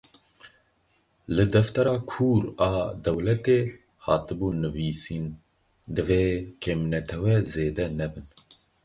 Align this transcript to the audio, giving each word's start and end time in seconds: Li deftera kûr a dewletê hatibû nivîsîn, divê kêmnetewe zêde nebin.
Li 1.35 1.43
deftera 1.53 1.95
kûr 2.11 2.41
a 2.69 2.71
dewletê 3.05 3.59
hatibû 4.05 4.47
nivîsîn, 4.61 5.25
divê 5.95 6.25
kêmnetewe 6.61 7.33
zêde 7.51 7.85
nebin. 7.99 8.27